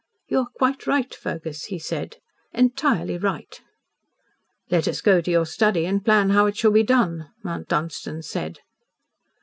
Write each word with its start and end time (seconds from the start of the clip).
"You 0.29 0.39
are 0.39 0.47
quite 0.55 0.87
right, 0.87 1.13
Fergus," 1.13 1.65
he 1.65 1.77
said, 1.77 2.17
"entirely 2.53 3.19
right." 3.19 3.61
"Let 4.71 4.87
us 4.87 4.99
go 4.99 5.21
to 5.21 5.29
your 5.29 5.45
study 5.45 5.85
and 5.85 6.03
plan 6.03 6.31
how 6.31 6.47
it 6.47 6.57
shall 6.57 6.71
be 6.71 6.81
done," 6.81 7.29
Mount 7.43 7.67
Dunstan 7.67 8.23
said. 8.23 8.61